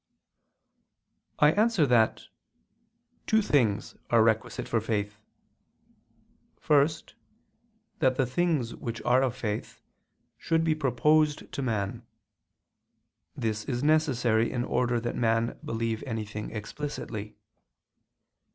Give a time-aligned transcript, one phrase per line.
[1.37, 2.23] I answer that,
[3.27, 5.19] Two things are requisite for faith.
[6.59, 7.13] First,
[7.99, 9.79] that the things which are of faith
[10.39, 12.01] should be proposed to man:
[13.35, 17.35] this is necessary in order that man believe anything explicitly.